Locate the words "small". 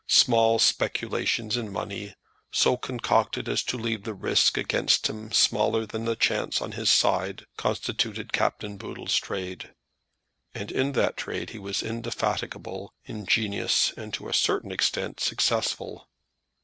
0.07-0.57